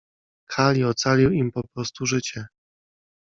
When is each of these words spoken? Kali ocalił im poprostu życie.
Kali 0.51 0.83
ocalił 0.83 1.31
im 1.31 1.51
poprostu 1.51 2.05
życie. 2.05 2.47